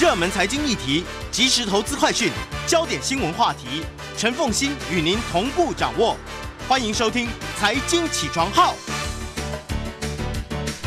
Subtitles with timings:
[0.00, 2.30] 热门财经议题、即时投资快讯、
[2.66, 3.84] 焦点新闻话题，
[4.16, 6.16] 陈凤欣与您同步掌握。
[6.66, 7.26] 欢迎收听
[7.58, 8.74] 《财经起床号》。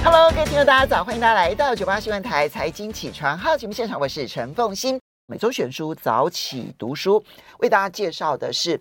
[0.04, 1.04] Hello，各位听众，大家早！
[1.04, 5.00] 欢迎大家来到九八新闻台《财经起床号》节目现场，我是陈凤欣。
[5.28, 7.24] 每周选书早起读书，
[7.60, 8.80] 为大家介绍的是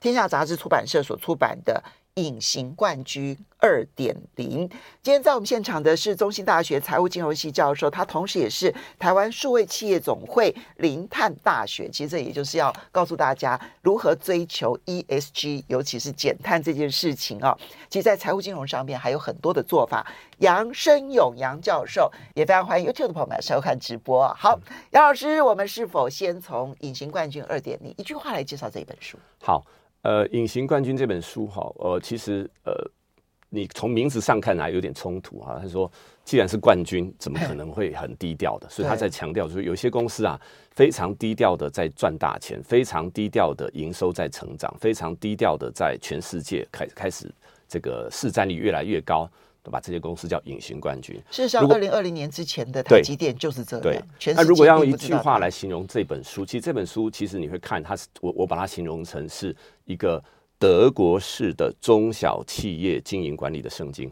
[0.00, 1.82] 天下杂志出版社所出版的。
[2.16, 4.66] 隐形冠军二点零。
[5.02, 11.90] 今天在我们现场的是中兴大学财务金融系教授，他同时也是台湾数位企业总会零碳大学。
[11.90, 17.56] 其实这也就是要告诉大家如何追求 ESG，尤其是减碳这件事情啊。
[17.90, 20.06] 其实，在财务金融上面还有很多的做法。
[20.38, 24.26] 杨生勇杨教授也非常欢迎 YouTube 的朋友们收看直播。
[24.38, 24.58] 好，
[24.92, 29.18] 杨老师，我们是否先从隐形冠军二点零一句话来介绍这一本书？
[29.42, 29.62] 好。
[30.06, 32.72] 呃，隐形冠军这本书哈，呃，其实呃，
[33.48, 35.58] 你从名字上看来有点冲突哈。
[35.60, 35.90] 他说，
[36.24, 38.68] 既然是冠军，怎么可能会很低调的？
[38.70, 47.28] 所以他在强调，就是有些公司啊，非常低调的在赚大钱，非常低调的营收在成长，非常低调的在全世界开开始
[47.66, 49.28] 这个市占率越来越高。
[49.70, 51.16] 把这些公司叫隐形冠军。
[51.30, 53.82] 事实上，二零二零年之前的台积电就是这样。
[53.82, 54.00] 对，
[54.34, 60.22] 那如果要用一句话来形容这本书，其实这本书其实你会看它是我我把它形容成是一个
[60.58, 64.10] 德国式的中小企业经营管理的圣经。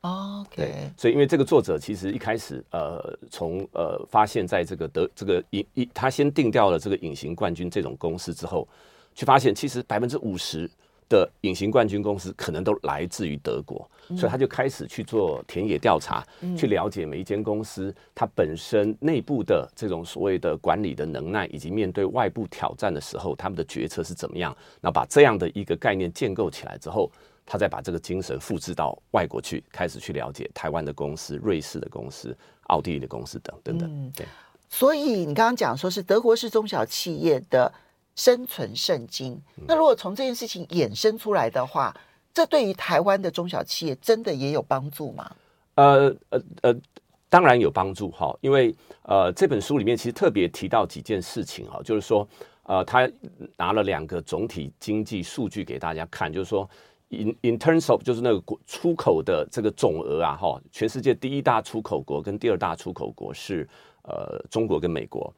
[0.00, 8.68] OK，对，所以因为这个作者其实一开始呃从呃发现在这个德这个隐一他先定掉了这个隐形冠军这种公司之后，
[9.14, 10.70] 去发现其实百分之五十。
[11.08, 24.56] 的隐形冠军公司可能都来自于德国，所以他就开始去做田野调查，去了解每一间公司它本身内部的这种所谓的管理的能耐，以及面对外部挑战的时候，他们的决策是怎么样。
[24.80, 27.10] 那把这样的一个概念建构起来之后，
[27.44, 32.36] 他再把这个精神复制到外国去，开始去了解台湾的公司、瑞士的公司、
[32.68, 34.12] 奥地利的公司等等等。
[34.16, 34.26] 对，
[34.68, 37.72] 所以你刚刚讲说是德国是中小企业的。
[38.16, 39.40] 生存圣经。
[39.66, 41.94] 那如果从这件事情衍生出来的话，
[42.32, 45.30] 这对于台湾的中小企业真的也有帮助吗？
[45.76, 46.74] 呃呃呃，
[47.28, 52.26] 当然有帮助哈，因为呃这本书里面其实特别提到几件事情哈，就是说
[52.64, 53.10] 呃他
[53.56, 56.68] 拿了两个总体经济数据给大家看，就是说
[57.08, 63.68] in in terms of 就是那个出口的这个总额啊哈，全世界第一大出口国跟第二大出口国是
[64.02, 65.32] 呃中国跟美国。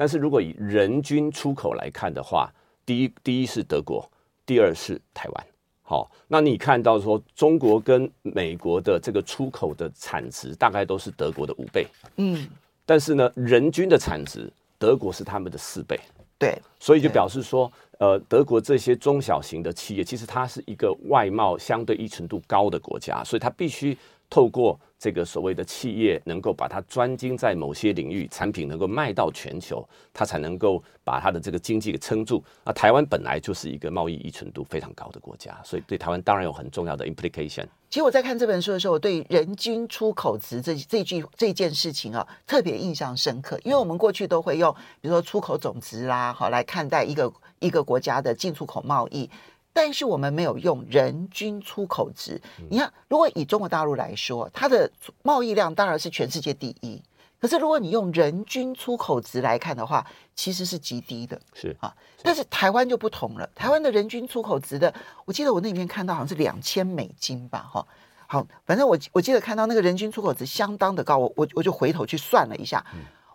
[0.00, 2.50] 但是如果以人均出口来看的话，
[2.86, 4.10] 第一第一是德国，
[4.46, 5.46] 第二是台湾。
[5.82, 12.48] 好，那你看到说中国跟美国的这个出口的产值大概都是德国的五倍，嗯，
[12.86, 16.00] 但是呢，人均的产值德国是他们的四倍，
[16.38, 23.94] 对，所以就表示说，呃，德国这些中小型的企业其实它是一个外贸相对依存度高的国家，所以它必须。
[24.30, 32.42] 透过这个所谓的企业，能够把它专精在某些领域，产品能够卖到全球，它才能够把它的这个经济给撑住。
[32.64, 37.66] 那台湾本来就是一个贸易依存度非常高的国家，所以对台湾当然有很重要的 implication。
[37.88, 49.28] 其实我在看这本书的时候，我对人均出口值这这句这件事情啊，特别印象深刻，因为我们过去都会用比如说出口总值啦，好来看待一个一个国家的进出口贸易。
[49.72, 52.40] 但是我们没有用人均出口值。
[52.68, 54.90] 你看，如果以中国大陆来说，它的
[55.22, 57.00] 贸易量当然是全世界第一。
[57.40, 60.04] 可是如果你用人均出口值来看的话，
[60.34, 61.40] 其实是极低的。
[61.54, 63.48] 是啊，但是台湾就不同了。
[63.54, 64.92] 台湾的人均出口值的，
[65.24, 67.66] 我记得我那里面看到好像是两千美金吧？
[67.72, 67.86] 哈，
[68.26, 71.16] 好，反正我我记得看到那个人均出口值相当的高。
[71.16, 72.84] 我我我就回头去算了一下，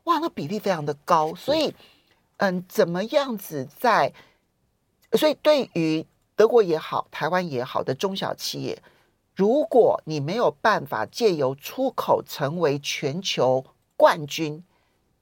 [0.04, 1.34] 哇，那比例非常的高。
[1.34, 1.74] 所以，
[2.38, 4.14] 嗯，怎么样子在？
[5.14, 8.82] 所以对于德国也好，台湾也好的中小企业，
[9.36, 13.64] 如果你没有办法借由出口成为全球
[13.96, 14.64] 冠军，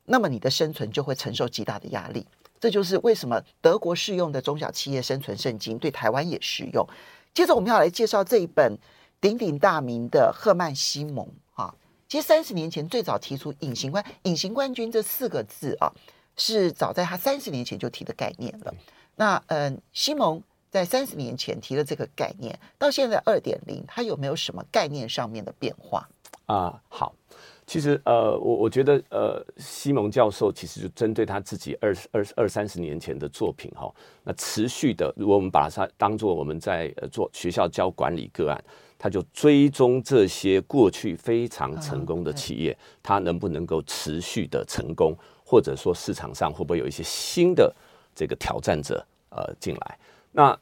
[0.05, 2.25] 那么你的生存就会承受极大的压力。
[2.59, 6.87] 这就是为什么德国适用的中小企业生存圣经对台湾也适用。
[7.33, 8.77] 接着我们要来介绍这一本
[9.21, 11.75] 鼎鼎大名的赫曼西蒙啊，
[12.07, 15.91] 其实三十年前最早提出“隐形冠”“隐形冠军”这四个字啊，
[16.37, 18.73] 是早在他三十年前就提的概念了。
[19.17, 20.41] 那嗯，西蒙。
[20.73, 26.09] 在三十年前提了这个概念，到现在二点零，它有没有什么概念上面的变化
[26.47, 26.81] 啊、呃？
[26.89, 27.15] 好，
[27.67, 33.93] 其实呃，我我觉得呃，西蒙教授其实就针对他自己二二二三十年前的作品哈，
[34.23, 38.59] 那持续的，如果我们把它当做我们在呃做学校教管理个案，
[38.97, 45.15] 他就追踪这些过去非常成功的企业，它能不能够持续的成功，
[45.45, 47.71] 或者说市场上会不会有一些新的
[48.15, 49.99] 这个挑战者呃进来。
[50.33, 50.59] 那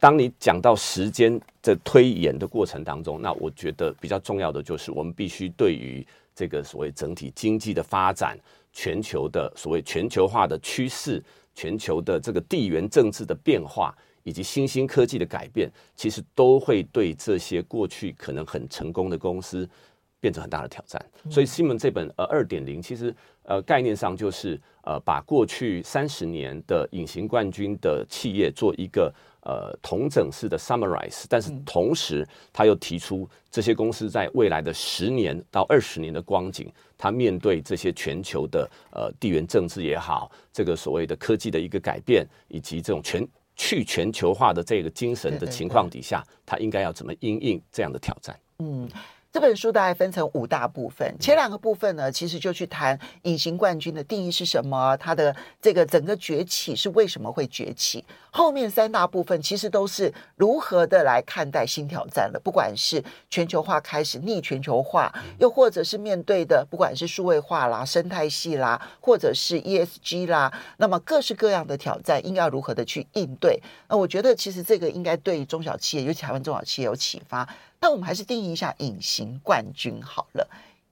[0.00, 6.04] 当你讲到时间的推演的过程当中，那我觉得比较重要的就是我们必须对于
[6.34, 8.36] 这个所谓整体经济的发展，
[8.72, 11.22] 全球的所谓全球化的趋势、
[11.54, 13.94] 全球的这个地缘政治的变化，
[14.24, 19.68] 以及新兴科技的改变，其实都会对这些过去可能很成功的公司
[20.18, 21.00] 变成很大的挑战。
[21.30, 23.14] 所以西门这本呃二点零，其实
[23.44, 29.12] 呃概念上就是呃把过去三十年的隐形冠军的企业做一个。
[29.44, 43.26] 呃，统整式的 summarize，但是同时他又提出这些公司在未来的十年到二十年的光景，他面对这些全球的呃地缘政治也好，这个所谓的科技的一个改变，以及这种全
[43.56, 48.38] 去全球化的这个精神的情况底下，他应该要怎么应应这样的挑战？
[48.60, 48.88] 嗯。
[49.32, 58.04] 这本书大概分成五大部分，前两个部分呢，其实就去谈隐形冠军的定义是什么，它的这个整个崛起是为什么会崛起。
[58.30, 73.58] 后面三大部分其实都是如何的来看待新挑战了，不管是全球化开始逆全球化，又或者是面对的不管是数位化啦、生态系啦，或者是 ESG 啦，那么各式各样的挑战应该要如何的去应对？
[73.88, 77.48] 那我觉得其实这个应该对中小企业，尤其台湾中小企业有启发。
[77.82, 80.48] 那我们还是定义一下隐形冠军好了。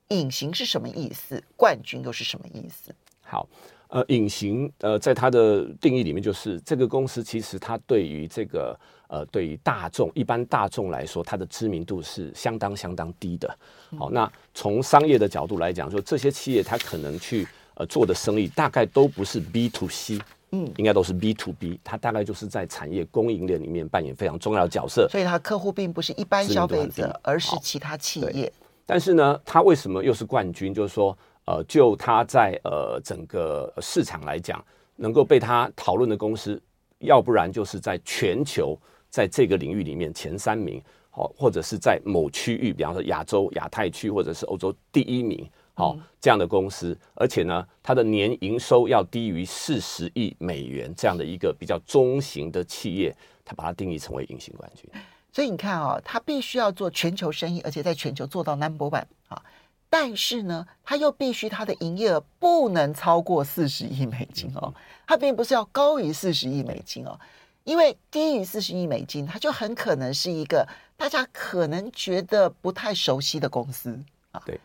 [0.08, 1.40] 隐形是什么意思？
[1.56, 2.92] 冠军又是什么意思？
[3.22, 3.48] 好，
[3.86, 8.76] 呃，隐形呃，在它的定义里面，就是这个公司其实它对于这个
[9.06, 13.56] 呃，对于大众一般大众来说，它的知名度是相当相当低的。
[13.96, 20.18] 好，那从商业的角度来讲，说这些企业它可能去呃做的生意，大概都不是 B to C。
[20.52, 25.08] 嗯，应该都是 B to B，它大概就是在产业供应链里面扮演非常重要的角色。
[25.08, 28.52] 所以它客户并不是一般消费者，而是其他企业。
[28.84, 30.74] 但是呢，它为什么又是冠军？
[30.74, 34.60] 就是说，呃，就它在呃整个市场来讲，
[34.96, 36.60] 能够被它讨论的公司，
[36.98, 38.76] 要不然就是在全球
[39.08, 45.48] 在这个领域里面前三名，好，或者是在某区域，比方说亚洲、亚太区或者是欧洲第一名。
[45.80, 54.84] 好，这样的公司，而且呢，它的年营收要低于四十亿美元，这样的一个比较中型的企业，它把它定义成为隐形冠军。
[55.32, 59.42] 所以你看啊、哦，它必须要做全球生意，而且在全球做到 number one 啊。
[59.88, 64.74] 但是呢，它又必须它的营业额不能超过四十亿美金哦。
[65.06, 67.18] 它并不是要高于四十亿美金哦，
[67.64, 73.98] 因为低于四十亿美金，它就很可能是一个大家可能觉得不太熟悉的公司
[74.32, 74.42] 啊。
[74.44, 74.60] 对。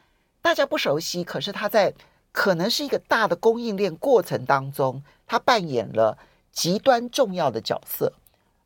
[0.45, 1.91] 大家不熟悉，可是他在
[2.31, 6.15] 可能是一个大的供应链过程当中，他扮演了
[6.51, 8.13] 极端重要的角色。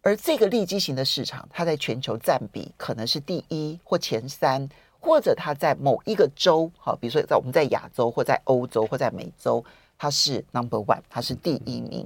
[0.02, 4.68] 而这个利基型的市场，它在全球占比可能是第一或前三，
[5.00, 9.64] 或者它在某一个州，好，比如说在我们在亚洲或在欧洲或在美洲，
[9.98, 12.06] 它是 number one，它是第一名。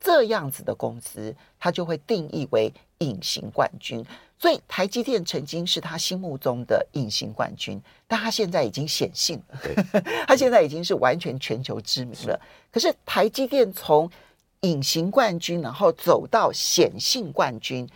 [0.00, 4.04] 这样子的公司，它就会定义为隐形冠军。
[4.38, 9.74] 所以台积电曾经是他心目中的隐形冠军，但他现在已经显性了，对
[10.26, 12.40] 他现在已经是完全全球知名了。
[12.72, 14.10] 可是台积电从
[14.60, 17.86] 隐形冠军，然后走到显性冠军，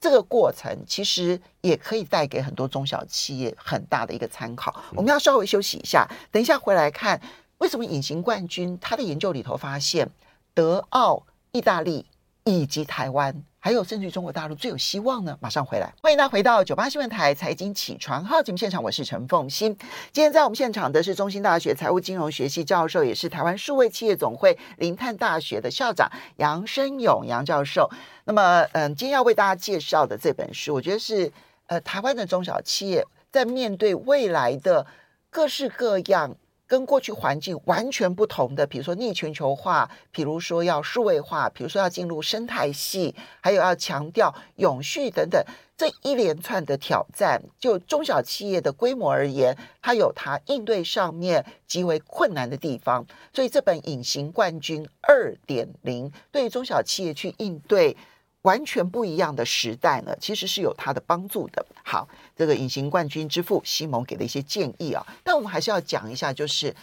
[0.00, 4.74] 这个过程其实也可以带给很多中小企业很大的一个参考。
[4.90, 7.20] 嗯、我们要稍微休息一下，等一下回来看
[7.58, 8.76] 为什么隐形冠军。
[8.80, 10.10] 他的研究里头发现，
[10.52, 12.06] 德、奥、意大利
[12.44, 13.44] 以及台湾。
[13.58, 15.36] 还有，甚至中国大陆最有希望呢。
[15.38, 19.76] 马上回来，欢迎大家回到九八新闻台财经起床号节目现场，我是陈凤欣。
[20.12, 27.88] 今天在我们现场的是中兴大学财务金融学系教授，也是台湾数位企业总会林探大学的校长杨生勇杨教授。
[28.24, 31.30] 那么，嗯，今天要为大家介绍的这本书，我觉得是
[31.66, 34.86] 呃，台湾的中小企业在面对未来的
[35.28, 36.34] 各式各样。
[36.72, 45.44] 跟过去环境完全不同的，比如说逆全球化，比如说要数位化，比如说要进入生态系，还有要强调永续等等，
[45.76, 53.04] 这一连串的挑战，就中小企业的规模而言，它有它应对上面极为困难的地方。
[53.34, 57.94] 所以这本《隐形冠军二点零》对中小企业去应对。
[58.42, 61.64] 完全不一样的时代呢，其实是有它的帮助的。
[61.84, 66.74] 好，这个隐形冠军之父西蒙给了一些建议啊，但我们还是要讲一下，就是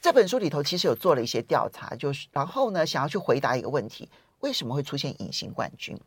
[0.00, 4.08] 这本书里头其实有做了一些调查，就是然后呢，想要去回答一个问题：
[4.40, 5.98] 为什么会出现隐形冠军？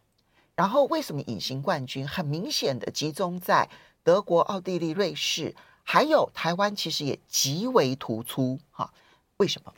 [0.56, 3.68] 然后为什么隐形冠军很明显的集中在
[4.04, 8.90] 德国、奥地利、瑞士，还有台湾，其实也极为突出哈？
[9.38, 9.74] 为什么？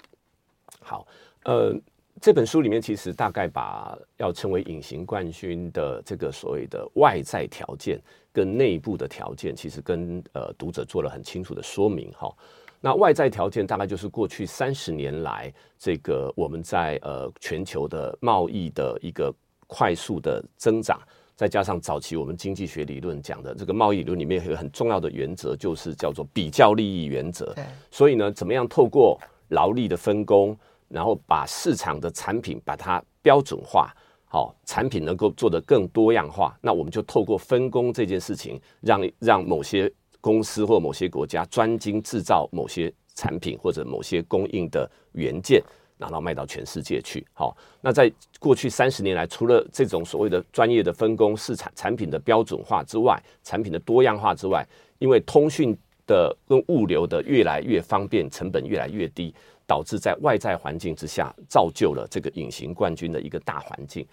[0.82, 1.08] 好，
[1.46, 1.76] 呃。
[2.22, 12.34] 这本书里面其实大概把要成为隐形冠军的这个所谓的外在条件跟内部的条件，其实跟呃读者做了很清楚的说明哈。
[12.80, 19.34] 那外在条件大概就是过去三十年来这个我们在呃全球的贸易的一个
[19.68, 21.00] 快速的增长，
[21.36, 27.54] 再加上早期我们经济学理论讲的这个贸易理论里面有一个很重要的原则，就是叫做比较利益原则。
[27.92, 29.20] 所以呢，怎么样透过
[29.50, 30.56] 劳力的分工，
[30.88, 33.94] 然后把市场的产品把它标准化，
[34.26, 36.58] 好，产品能够做得更多样化。
[36.62, 45.62] 那我们就透过分工这件事情，让让某些公司或某些国家专精制造某些产品或者某些供应的元件。
[45.98, 47.56] 然后卖到全世界去，好。
[47.80, 54.68] 那在过去三十年来，除了这种所谓的专业的分工、市场产品的标准化之外，产品的多样化之外，
[55.00, 55.74] 因为通讯
[56.06, 59.34] 的跟物流的越来越方便，成本越来越低，
[59.68, 64.06] 导致在外在环境之下，造就了这个隐形冠军的一个大环境。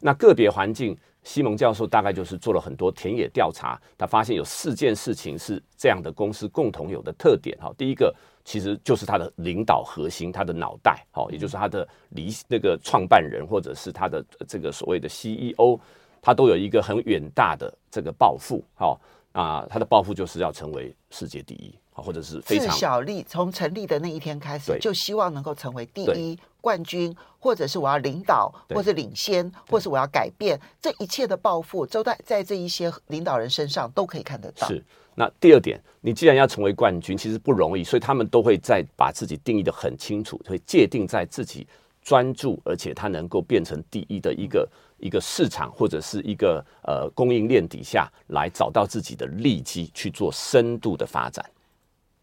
[0.00, 7.56] 那个别环境，西蒙教授大概就是做了很多田野调查，他发现有四件事情是这样的公司共同有的特点。
[7.60, 8.14] 哈，第一个。
[8.44, 15.78] 其实就是他的领导核心，他的脑袋，好，也就是他的离那个创办人，或者是他的这个所谓的 CEO，
[16.22, 18.98] 他都有一个很远大的这个抱负，好
[19.32, 34.66] 啊，他的抱负就是要成为世界第一，或者是非常自小利，从成立的那一天开始，就希望能够成为第一冠军，或者是我要领导，或者领先，或是我要改变，这一切的抱负，都在在这一些领导人身上都可以看得到。
[34.66, 34.84] 是。
[35.14, 41.66] 那第二点，你既然要成为冠军，其实不容易，所以他们都会在把自己定义得很清楚，会界定在自己
[42.08, 51.44] 专注，而且它能够变成第一的一个一个市场或者是一个呃供应链底下来找到自己的利基去做深度的发展，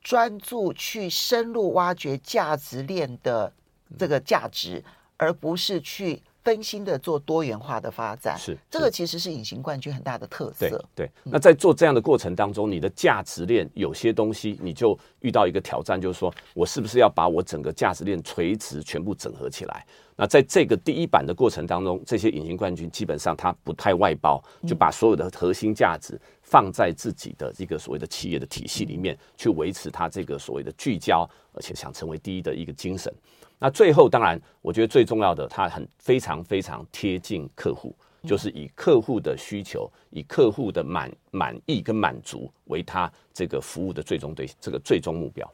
[0.01, 3.53] 专注去深入挖掘价值链的
[3.95, 4.83] 这个价值，
[5.17, 6.23] 而不是去。
[6.45, 10.69] 分心的做多元化的发展，是这个其实是隐形冠军很大的特色。
[10.95, 19.83] 对，对，那在做这样的过程当中，你的价值链有些东西你就遇到一个挑战，就是说我是不是要把我整个价值链垂直全部整合起来？
[20.15, 33.11] 那在这个第一版的过程当中，这些隐形冠军基本上它不太外包，就把所有的核心价值放在自己的这个所谓的企业的体系里面，去维持它这个所谓的聚焦，而且想成为第一的一个精神。
[33.57, 45.49] 那最后，当然，我觉得最重要的，它很非常非常贴近客户，就是以客户的需求，以客户的满满意跟满足为他这个服务的最终对这个最终目标。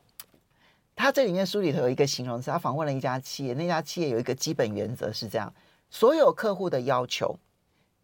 [0.96, 5.54] 他这里面书里头有一个形容词，他访问了一家企业，那家企业有一个基本原则是这样：
[5.90, 7.38] 所有客户的要求，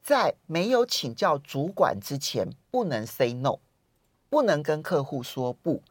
[0.02, 3.58] 在没有请教主管之前，不能 say no，
[4.30, 5.82] 不能跟客户说不。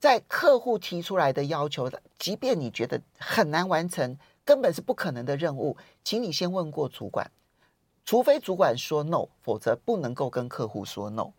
[0.00, 7.30] 在客户提出来的要求，即便你觉得很难完成，根本是不可能的任务，请你先问过主管，
[8.04, 11.32] 除非主管说 no，否则不能够跟客户说 no。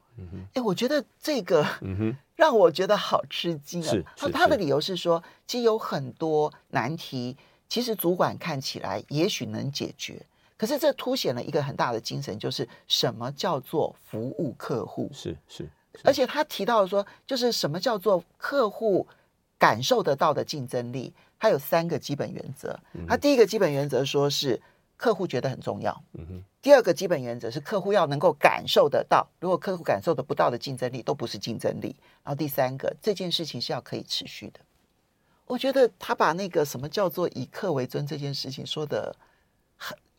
[0.53, 1.65] 哎、我觉得这个
[2.35, 4.13] 让我觉得好吃惊啊！
[4.17, 7.37] 他他的理由是说，其实有很多难题，
[7.69, 10.21] 其实主管看起来也许能解决，
[10.57, 15.09] 可是这凸显了一个很大的精神，就是什么叫做服务客户？
[15.13, 15.69] 是是。
[16.03, 19.07] 而且他提到说，就是什么叫做客户
[19.59, 21.13] 感受得到的竞争力？
[21.37, 22.79] 它有三个基本原则。
[23.07, 24.59] 它第一个基本原则说是
[24.97, 26.03] 客户觉得很重要。
[26.61, 31.95] 第二个基本原则是客户要能够感受得到，如果客户感受得不到的竞争力都不是竞争力。
[32.23, 34.59] 然后第三个，这件事情是要可以持续的。
[35.45, 39.28] 我觉得他把那个什么叫做以客为尊这件事情说得很。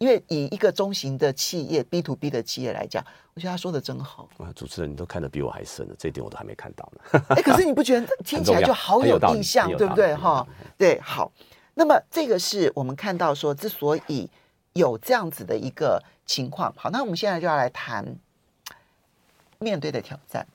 [0.00, 3.04] 因为以一个中型的企业 B to B 的企业来讲，
[3.34, 4.26] 我觉得他说的真好。
[4.38, 7.22] 啊，主持人你都看得比我还深了，这一点我都还没看到呢。
[7.36, 10.14] 哎，可是你不觉得听起来就好有印象，对不对？
[10.14, 10.46] 哈，
[10.78, 11.30] 对，好。
[11.74, 14.26] 那么这个是我们看到说，之所以
[14.72, 16.72] 有这样子的一个情况。
[16.78, 18.02] 好，那我们现在就要来谈
[19.58, 20.46] 面对的挑战。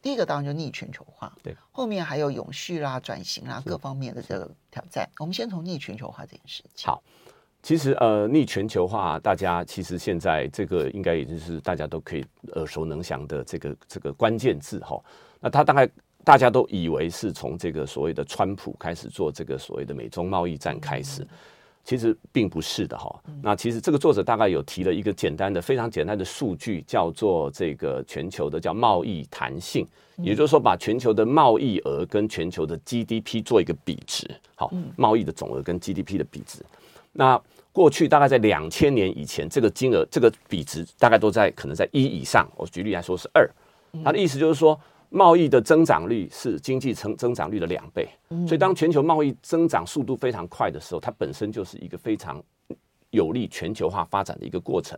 [0.00, 5.06] 第一个当然就逆全球化，对，后面还有永续啦、转型啦各方面的这个挑战。
[5.18, 6.86] 我们先从逆全球化这件事情。
[6.86, 7.02] 好。
[7.66, 14.96] 其实呃，逆全球化，大家其实现在这个应该也就是大家都可以耳熟能详的这个这个关键字哈。
[15.40, 15.90] 那他大概
[16.22, 21.26] 大家都以为是从这个所谓的川普开始做这个所谓的美中贸易战开始，
[21.82, 23.20] 其实并不是的哈。
[23.42, 29.84] 那其实这个作者大概有提了一个简单的、非常简单的数据，叫做这个全球的叫贸易弹性，
[30.18, 36.64] 也就是说把全球的贸易额跟全球的 GDP 做一个比值，好，贸易的总额跟 GDP 的比值，
[37.12, 37.42] 那。
[37.76, 42.48] 过去大概在两千年以前，这个金额、这个比值大概都在可能在一以上。
[42.56, 43.46] 我举例来说是二，
[44.02, 44.80] 它的意思就是说，
[45.10, 48.08] 贸易的增长率是经济增增长率的两倍。
[48.48, 52.42] 所以当全球贸易增长速度非常快的时候，它本身就是一个非常
[53.16, 54.96] 有利全球化发展的一个过程。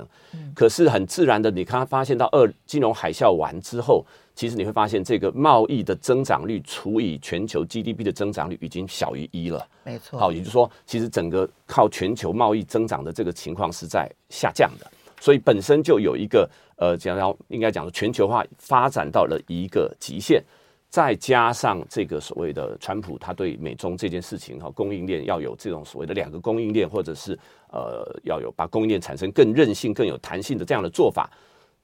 [0.55, 4.05] 可是很自然的，你看发现到二金融海啸完之后。
[4.39, 9.67] 其实你会发现，这个贸易的增长率除以全球 GDP 的增长率已经小于一了。
[9.83, 10.17] 没错。
[10.17, 14.89] 好，也就是说，其实整个靠全球贸易增长的这个情况是在下降的。
[15.21, 20.41] 所以本身就有一个呃，讲要应该讲全球化发展到了一个极限。
[20.89, 27.39] 再加上这个所谓的川普，他对美中这件事情哈，供应链要有这种所谓的两个供应链，或者是
[27.73, 31.31] 呃要有把供应链产生更韧性、更有弹性的这样的做法，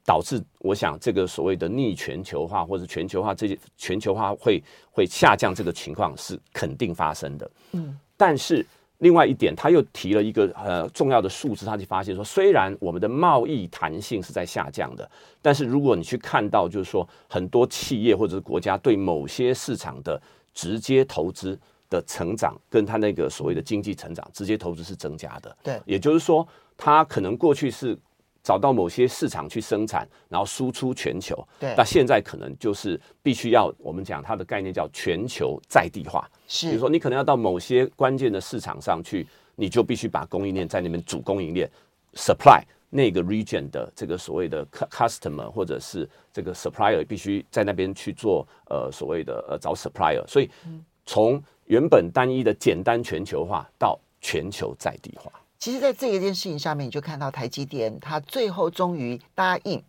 [0.04, 7.50] 导致我想这个所谓的逆全球化或者全球化这些全球化会会下降这个情况是肯定发生的。
[7.72, 8.64] 嗯，但是。
[8.98, 15.10] 另外一点，他又提了一个呃重要的数字，他就发现说，虽然我们的贸易弹性是在下降的，
[15.42, 20.18] 但是如果你去看到，就是说很多企业或者是国家对某些市场的
[20.54, 25.56] 直接投资的成长，跟他那个所谓的经济成长，直接投资是增加的。
[25.62, 27.98] 对，也就是说，他可能过去是。
[28.46, 31.34] 找到某些市场去生产，然后输出全球。
[31.58, 36.30] 对，那现在可能就是必须要我们讲它的概念叫全球在地化。
[36.46, 39.26] 是，比如说你可能要到某些关键的市场上去，
[39.56, 41.66] 你就必须把供应链在那边主供应链
[42.12, 42.60] supply
[42.90, 50.22] 那个 region 的这个所谓的 customer 或者是这个 supplier 必须在那边去做呃所谓的呃找 supplier。
[50.26, 50.50] 所以
[51.06, 55.30] 从原本单一的简单全球化到全球在地化。
[55.58, 59.82] 其实，在这一件事情上面，你就看到台积电，它最后终于答应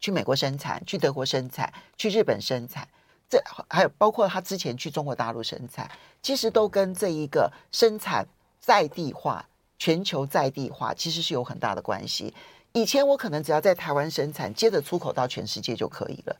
[0.00, 2.88] 去美国生产、去德国生产、去日本生产，
[3.28, 5.88] 这还有包括它之前去中国大陆生产，
[6.20, 8.26] 其实都跟这一个生产
[8.58, 9.46] 在地化、
[9.78, 12.34] 全球在地化其实是有很大的关系。
[12.72, 16.36] 以前我可能只要在台湾生产，接着出口到全世界就可以了，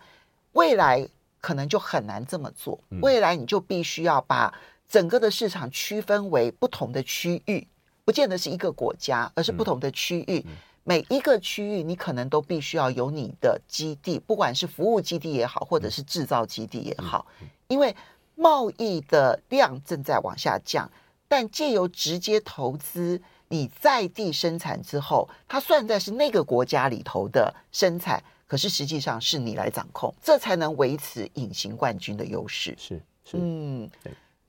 [0.55, 1.07] 未来
[1.45, 2.81] 可能就很难这么做。
[3.03, 4.51] 未来你就必须要把
[4.89, 7.67] 整个的市场区分为不同的区域。
[8.07, 10.39] 不见得是一个国家，而是不同的区域。
[10.47, 17.27] 嗯嗯、每一个区域，你可能都必须要有你的基地，不管是服务基地也好，或者是制造基地也好。
[17.69, 17.95] 因为
[18.35, 20.91] 贸易的量正在往下降，
[21.29, 32.75] 但借由直接投资，你在地生产之后，它算在是那个国家里头的生产，可是实际上是你来掌控，这才能维持隐形冠军的优势。
[32.79, 33.37] 是，是。
[33.39, 33.91] 嗯，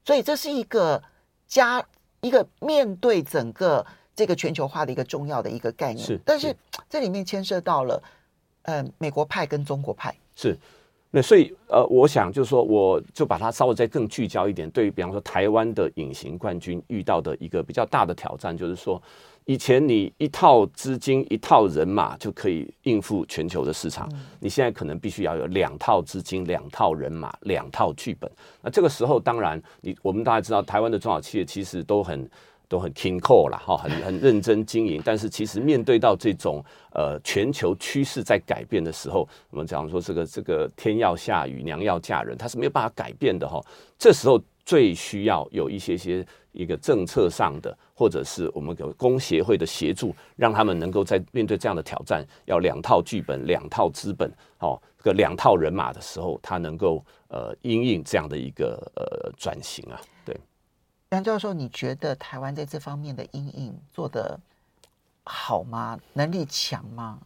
[0.03, 1.01] 所以这是一个
[1.47, 1.85] 加。
[2.21, 3.85] 一个面对整个
[4.15, 6.55] 这个全球化的一个重要的一个概念，是，但是。
[6.89, 8.01] 这里面牵涉到了，
[8.63, 10.57] 呃，美国派跟中国派，是，
[11.15, 19.01] 那所以呃，我想就是说，我就把它稍微再更聚焦一点，对于比方说台湾的隐形冠军遇到的一个比较大的挑战，就是说。
[19.47, 28.27] 以前你一套资金、一套人马就可以应付全球的市场，你现在可能必须要有两套资金、两套人马、两套剧本。
[28.63, 32.27] 那这个时候，当然你我们大家知道，台湾的中小企业其实都很
[32.67, 35.01] 都很勤扣啦，哈，很很认真经营。
[35.03, 43.61] 但是其实面对到这种呃全球趋势在改变的时候，我们讲说这个这个天要下雨娘要嫁人，它是没有办法改变的哈。
[43.97, 44.41] 这时候。
[44.67, 60.01] 最需要有一些些一个政策上的，或者是我们有工协会的协助，让他们能够在面对这样的挑战，要两套剧本、两套资本，哦，这个两套人马的时候，他能够呃因应这样的一个呃转型啊。
[61.09, 64.39] 对，杨教授，你觉得台湾在这方面的阴影做得
[65.23, 65.99] 好吗？
[66.13, 67.19] 能力强吗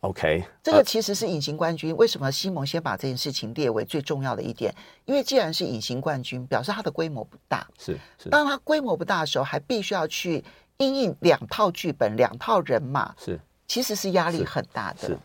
[0.00, 1.96] ？OK，这个其实是隐形冠军。
[1.96, 4.74] 为什么西蒙先把这件事情列为最重要的一点？
[5.04, 7.66] 因为既然是隐形冠军，表示它的规模不大。
[7.78, 8.28] 是是。
[8.28, 10.42] 当它规模不大的时候，还必须要去
[10.78, 13.14] 因应两套剧本、两套人马。
[13.16, 15.00] 是，其实是压力很大的。
[15.00, 15.06] 是。
[15.06, 15.18] 是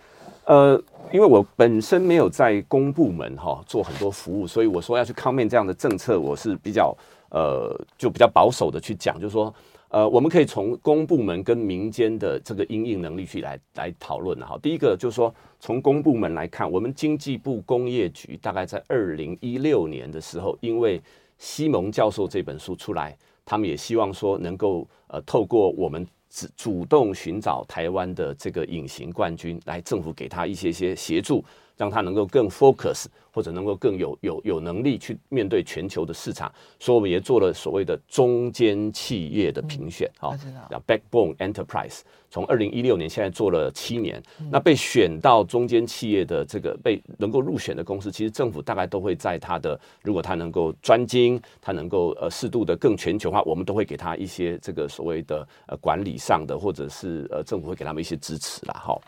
[0.46, 6.96] 呃，因为我本身没有在公部门哈、哦、做很多服务，所以我说要去 comment 这样的政策，我是比较
[7.30, 9.54] 呃就比较保守的去讲，就是说。
[9.90, 14.60] 呃，我们可以从公部门跟民间的这个应应能力去来来讨论哈。
[14.62, 21.02] 第一个就是说，从公部门来看，我们经济部工业局大概在二零一六年的时候，因为
[21.38, 31.42] 西蒙教授这本书出来，他们也希望说能够呃透过我们主主动寻找台湾的这个隐形冠军，来政府给他一些些协助。
[31.78, 42.00] 让它能够更 focus，或者能够更有有有能力去面对全球的市场，所以我们也做了所谓的中间企业的评选，好、嗯，叫 Backbone Enterprise。
[42.30, 59.02] 从二零一六年现在做了七年，嗯、那被选到中间企业的这个被能够入选的公司，其实政府大概都会在它的，如果它能够专精，它能够呃适度的更全球化，我们都会给它一些这个所谓的呃管理上的，或者是呃政府会给他们一些支持啦，好。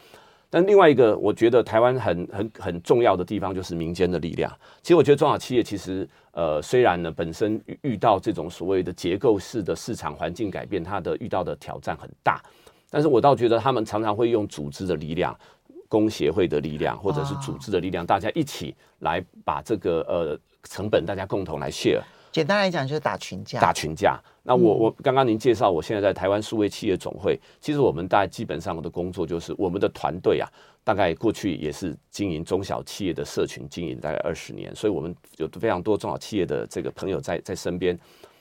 [0.49, 4.51] 但另外一个，我觉得台湾很很很重要的地方就是民间的力量。
[4.81, 12.41] 其实我觉得中小企业其实呃虽然呢本身遇到这种所谓的结构式的市场环境改变，它的遇到的挑战很大。
[12.89, 15.37] 但是我倒觉得他们常常会用组织的力量、
[15.87, 22.01] 工协会的力量，或者是组织的力量，大家一起来把这个呃成本大家共同来 share。
[22.31, 23.59] 简单来讲就是打群架。
[23.59, 24.19] 打群架。
[24.43, 30.49] 那我我刚刚您介绍，我现在在台湾数位企业总会，其实我们大概基本上的工作就是我们的团队啊，
[30.83, 37.97] 大概过去也是经营中小企业的社群经营大概二十年，所以我们有非常多中小企业的这个朋友在在身边。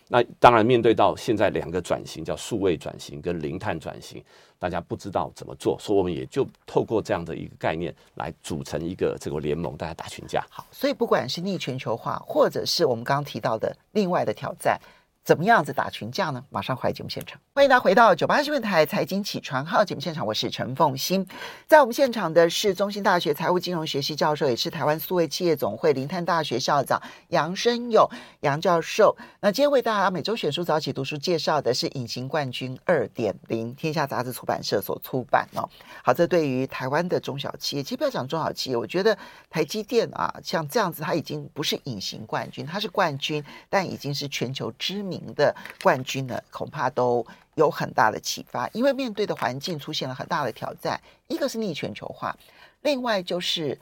[0.09, 4.25] 那当然，面对到现在两个转型，叫数位转型跟零碳转型，
[4.59, 10.43] 大家不知道怎么做，所以我们也就透过这样的一个概念来组成一个这个联盟，大家打群架。
[10.51, 14.81] 好，所以不管是逆全球化，或者是我们刚刚提到的另外的挑战。
[15.29, 16.43] 怎么样子打群架呢？
[16.49, 21.29] 马上回来节目现场，欢迎大家回到九八新闻台财经起床号节目现场，我是陈凤欣。
[21.67, 28.09] 在我们现场的是中兴大学财务金融学系教授，也是台湾数位企业总会零碳大学校长杨生勇
[28.41, 29.15] 杨教授。
[29.41, 35.69] 那今天为大家每周选书早起读书介绍的是《隐形冠军二点零》，天下杂志出版社所出版哦。
[36.03, 39.15] 好，这对于台湾的中小企业，其实不要讲中小企业，我觉得
[39.51, 45.18] 台积电啊，像这样子，它已经不是隐形冠军，它是冠军，但已经是全球知名。
[45.35, 52.37] 的冠军呢，恐怕都有很大的启发，因为面对的环境出现了很大的挑战，一个是逆全球化，
[52.83, 53.81] 另外就是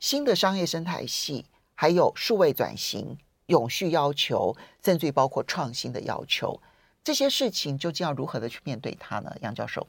[0.00, 3.16] 新的商业生态系，还有数位转型、
[3.46, 6.60] 永续要求，甚至于包括创新的要求，
[7.04, 9.34] 这些事情究竟要如何的去面对它呢？
[9.40, 9.86] 杨教授。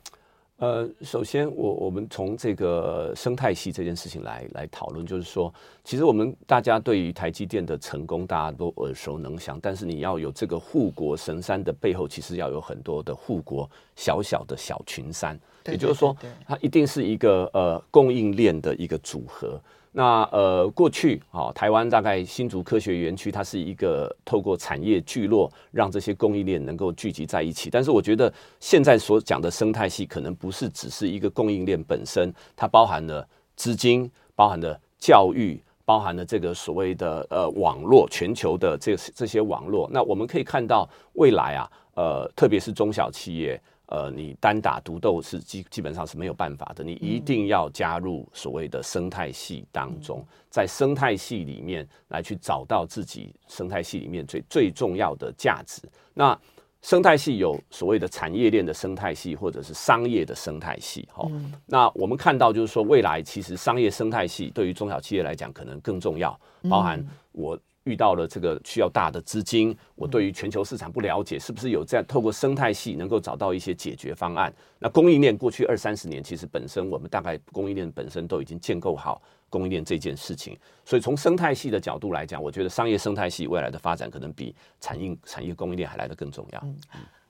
[0.64, 16.16] 呃，首先我我们从这个生态系这件事情来来讨论，就是说，其实我们大家对于台积电的成功，大家都耳熟能详，但是你要有这个护国神山的背后，其实要有很多的护国小小的小群山，也就是说，
[16.48, 19.60] 它一定是一个呃供应链的一个组合。
[19.96, 27.70] 那呃，过去啊、哦，台湾大概新竹科学园区，它是一个透过产业聚落，让这些供应链能够聚集在一起。
[27.70, 33.24] 但是我觉得现在所讲的生态系，可能不是只是一个供应链本身，它包含了
[33.56, 39.88] 资金，包含了教育，包含了这个所谓的呃网络，全球的这这些网络。
[39.94, 43.62] 那我们可以看到未来啊，呃，特别是中小企业。
[43.88, 55.82] 呃，你单打独斗是基基本上是没有办法的，你一定要加入所谓的生态系当中，在生态系里面来去找到自己生态系里面最最重要的价值。
[56.14, 56.38] 那
[56.82, 61.08] 生态系有所谓的产业链的生态系，或者是商业的生态系。
[61.12, 61.30] 哈，
[61.66, 67.60] 那我们看到就是说，未来其实商业生态系对于中小企业来讲可能更重要，包含我。
[67.84, 74.54] 遇到了这个需要大的资金，我对于全球市场不了解，是不是有这样透过生态系能够找到一些解决方案？
[74.80, 86.60] 那供应链过去二三十年，其实本身我们大概供应链本身都已经建构好供应链这件事情，所以从生态系的角度来讲，我觉得商业生态系未来的发展可能比产业产业供应链还来得更重要。
[86.64, 86.76] 嗯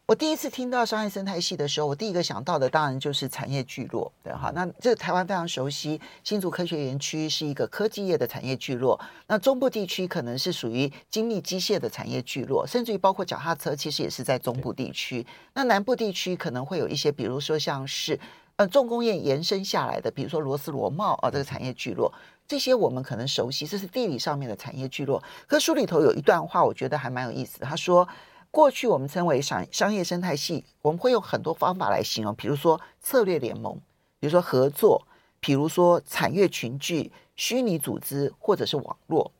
[0.05, 4.51] 我第一次听到商业生态系的时候，我第一个想到的当然就是产业聚落，对哈。
[4.53, 8.99] 那这台湾非常熟悉，新竹科学园区是一个科技业的产业聚落。
[9.27, 15.25] 那中部地区可能是属于精密机械的产业聚落，甚至于包括脚踏车，其实也是在中部地区。
[15.53, 18.19] 那南部地区可能会有一些，比如说像是
[18.57, 22.13] 呃重工业延伸下来的，比如说螺丝螺帽啊这个产业聚落，
[22.45, 25.23] 这些我们可能熟悉，这是地理上面的产业聚落。
[25.47, 28.05] 可书里头有一段话，我觉得还蛮有意思，他说。
[28.53, 33.81] 过去我们称为商商业生态系，我们会用很多方法来形容，比如说策略联盟，
[34.19, 35.07] 比如说合作，
[35.39, 39.31] 比如说产业群聚、虚拟组织或者是网络。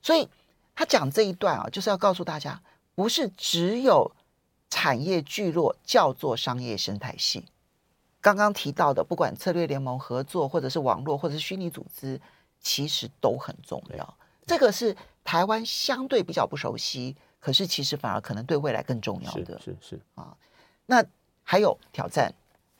[0.00, 0.28] 所以
[0.76, 2.62] 他讲这一段啊，就是要告诉大家，
[2.94, 4.12] 不是只有
[4.68, 7.46] 产业聚落叫做商业生态系。
[8.20, 12.20] 刚刚提到的，不管策略联盟、合作，或者是网络，或者是虚拟组织，
[12.60, 14.14] 其实都很重要。
[14.46, 17.16] 这个是台湾相对比较不熟悉。
[17.40, 20.36] 可是，其实反而可能对未来更重要的，是是，是啊。
[20.84, 21.02] 那
[21.42, 22.30] 还有挑战、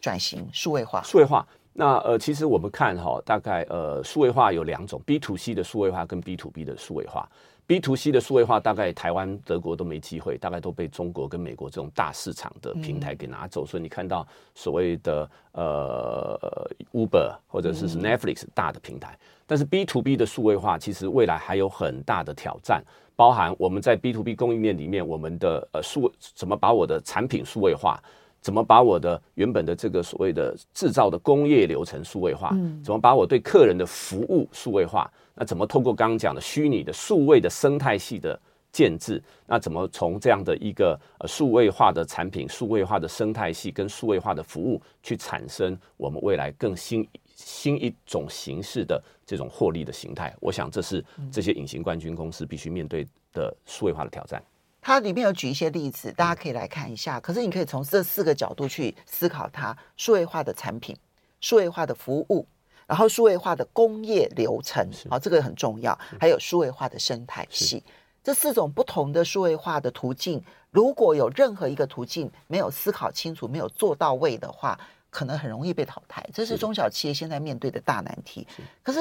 [0.00, 1.02] 转型、数位化。
[1.02, 7.26] 数位化，那呃，其实我们看哈、哦，大概呃，数位化有两种，B to C 的数位化跟 B to B 的数位化。
[7.66, 13.64] B to C 的数位化，大概台湾、德国都没机会，大概都被中国跟美国这种大市场的平台给拿走。
[13.64, 22.82] 嗯、所以你看到所谓的呃 Uber 或者是 Netflix 大的平台，嗯、但是 B to B 的数位化，其实未来还有很大的挑战。
[23.20, 28.02] 包含我们在 B to B 供应链里面，我们的呃数怎么把我的产品数位化，
[28.40, 32.48] 怎么把我的原本的这个所谓的制造的工业流程数位化，
[32.82, 38.40] 怎么把我对客人的服务数位化，那怎么透过刚刚讲的虚拟的数位的生态系的
[38.72, 47.06] 建制，那怎么从这样的一个呃数位化的产品、数位化的生态系跟数位化的服务，去产生我们未来更新
[47.44, 54.42] 新一种形式的这种获利的形态，我想这是这些隐形冠军公司必须面对的数位化的挑战。
[54.82, 57.20] 它里面有举一些例子，大家可以来看一下。
[57.20, 60.96] 可是你可以从这四个角度去思考它：数位化的产品、
[61.40, 62.46] 数位化的服务，
[62.86, 65.98] 然后数位化的工业流程，好，这个很重要。
[66.18, 67.82] 还有数位化的生态系，
[68.24, 76.24] 这四种不同的数位化的途径，如果有任何一个途径没有思考清楚、没有做到位的话，可能很容易被淘汰。
[76.32, 78.46] 这是中小企业现在面对的大难题。
[78.56, 79.00] 是可是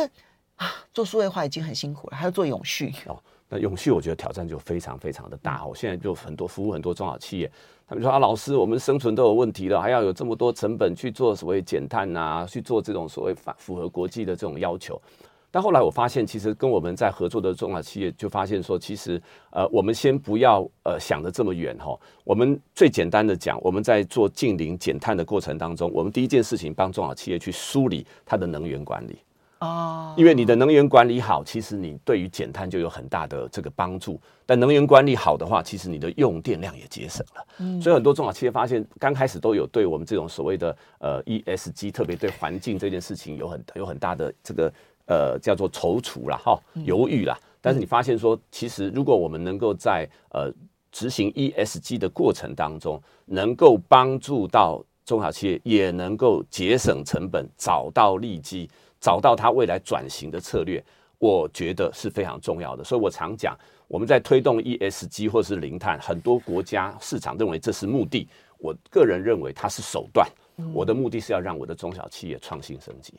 [0.57, 3.17] 啊，做数位化已经很辛苦了，还要做永续哦。
[3.47, 5.65] 那永续，我觉得挑战就非常非常的大。
[5.65, 7.51] 我现在就很多服务很多中小企业，
[7.87, 15.01] 他们说啊，老师，我们生存都有问题了，还要有这么多成本去做所谓减碳啊，去做这种所谓反符合国际的这种要求。
[15.51, 21.97] 但后来我发现，其实跟我们在合作的中小企业就发现说，其实呃，我们先不要呃想的这么远哈。
[22.23, 29.17] 我们最简单的讲，我们在做近零减碳的过程当中，我们第一件事情帮中小企业去梳理它的能源管理。
[29.59, 34.17] 哦，因为你的能源管理好，其实你对于减碳就有很大的这个帮助。
[34.45, 37.45] 但能源管理好的话，其实你的用电量也节省了。
[37.57, 44.71] 嗯，所以很多中小企业发现，刚开始都有对我们这种所谓的呃 ESG，特别对环境这件事情有很有很大的这个
[45.09, 47.37] 呃叫做踌躇啦，哈，犹豫啦。
[47.59, 50.49] 但是你发现说，其实如果我们能够在呃
[50.89, 58.69] 执行 ESG 的过程当中，能够帮助到中小企业，也能够节省成本，找到利基。
[59.01, 60.83] 找到它未来转型的策略，
[61.19, 62.83] 我觉得是非常重要的。
[62.83, 70.29] 所以我常讲，我们在推动 ESG 或是零碳，很多国家市场认为这是目的，我个人认为它是手段。
[70.73, 73.13] 我的目的是要让我的中小企业创新升级。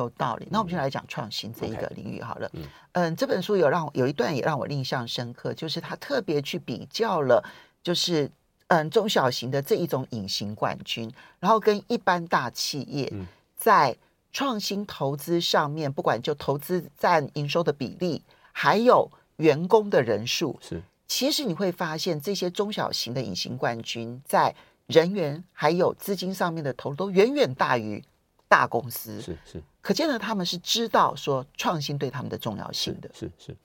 [0.00, 0.46] 有道理。
[0.50, 2.50] 那我们就来讲创新这一个领域好了。
[2.92, 7.42] 嗯，这本书有让有一段也让我印象深刻，就是他特别去比较了，
[7.82, 8.30] 就是
[8.68, 13.12] 嗯中小型的这一种隐形冠军，然后跟一般大企业
[13.56, 13.96] 在。
[14.32, 18.20] 创新投资上面，不管就投资占营收的比例，
[18.52, 24.54] 还有员工的人数，是其实你会发现，这些中小型的隐形冠军在
[24.88, 28.04] 人员还有资金上面的投入都远远大于
[28.48, 29.20] 大公司。
[29.20, 33.08] 是是，可见呢，他们是知道说创新对他们的重要性的。
[33.12, 33.46] 是是。
[33.46, 33.56] 是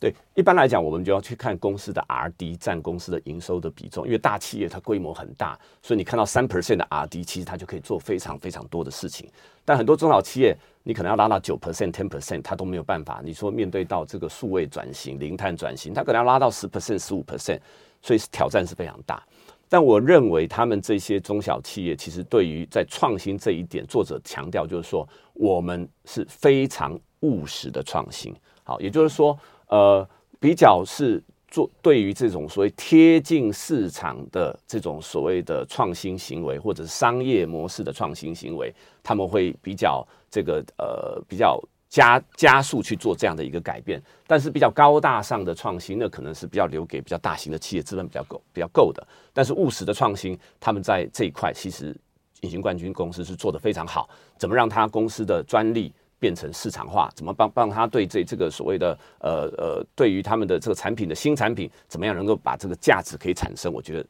[0.00, 9.30] 对，一般来讲，我们就要去看公司的 R&D 占公司的营收的比重，因为大企业它规模很大，所以你看到三 percent 的 R&D，其实它就可以做非常非常多的事情。
[9.62, 13.20] 但很多中小企业，你可能要拉到九 percent、ten percent，它都没有办法。
[13.22, 17.60] 你说面对到这个数位转型、零碳转型，它可能要拉到十 percent、十五 percent，
[18.00, 19.22] 所以挑战是非常大。
[19.70, 28.34] 但我认为他们这些中小企业，其实对于在创新这一点，作者强调就是说，我们是非常务实的创新。
[28.64, 29.38] 好，也就是说。
[29.72, 30.04] 呃，
[30.40, 44.00] 比较是做对于这种所谓贴近市场的这种所谓的创新行为，或者是商业模式的创新行为，他们会比较这个呃比较加加速去做这样的一个改变。
[44.26, 49.06] 但是比较高大上的创新呢，可能是比较留给比较大型的企业资本比较够比较够的。
[49.34, 51.94] 但是务实的创新，他们在这一块其实
[52.40, 54.08] 隐形冠军公司是做得非常好。
[54.38, 63.72] 怎么让他公司的专利变成市场化，怎么帮帮他对这这个所谓的呃呃，对于他们的这个产品的新产品，怎么样能够把这个价值可以产生？
[63.72, 64.06] 我觉得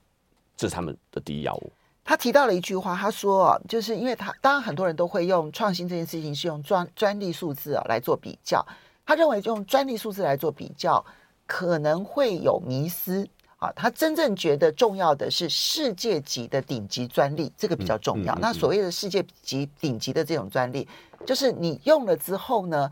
[0.57, 1.73] 这是他们的第一要务。
[2.05, 8.65] 他提到了一句话，他说，就是因为他当然很多人都会用创新这件事情是用专专利数字啊来做比较，
[9.07, 11.05] 他认为用专利数字来做比较
[11.47, 13.71] 可能会有迷失啊。
[13.77, 18.35] 他真正觉得重要的是世界级的顶级专利，这个比较重要。
[18.35, 20.89] 嗯嗯嗯嗯、那所谓的世界级顶级的这种专利。
[21.27, 22.91] 就是你用了之后呢，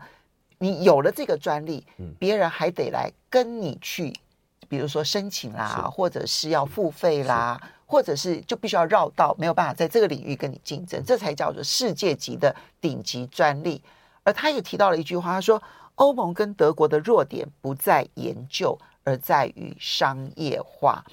[0.59, 1.83] 你有了这个专利，
[2.19, 4.13] 别人还得来跟你去，
[4.67, 13.81] 比如说申请啦，或者是要付费啦，或者是就必须要绕道，没有办法在这个领域跟你竞争，这才叫做世界级的顶级专利。
[14.23, 15.59] 而他也提到了一句话，他说
[15.95, 21.03] ：“欧盟跟德国的弱点不在研究，而在于商业化。”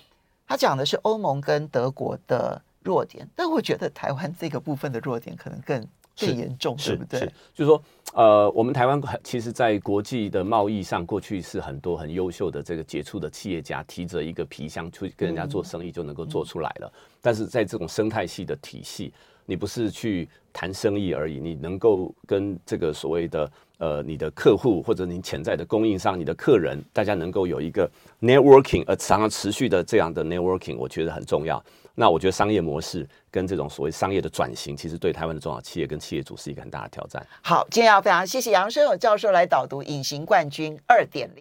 [0.47, 5.89] 他讲的是欧盟跟德国的弱点，但我觉得台湾这个部分的弱点可能更。
[6.17, 7.21] 最严重是，对不对？
[7.21, 7.83] 是，就是说，
[8.15, 16.91] 呃，我们台湾其实，在国际的贸易上，过去是很多很优秀的这个杰出的企业家，提着一个皮箱去跟人家做生意，就能够做出来了。
[16.93, 19.13] 嗯、但是在这种生态系的体系，
[19.45, 27.89] 你不是去谈生意而已，你能够跟这个所谓的呃你的客户或者你潜在的供应商、你的客人，大家能够有一个
[28.23, 31.63] networking，而常常持续的这样的 networking，我觉得很重要。
[31.99, 37.25] 那我觉得商业模式跟这种所谓商业的转型，其实对台湾的中小企业跟企业主是一个很大的挑战。
[37.43, 41.35] 好，今天要非常谢谢杨生友教授来导读《隐形冠军二点零》。